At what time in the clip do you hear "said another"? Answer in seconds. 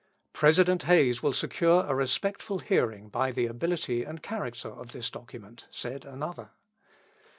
5.69-6.49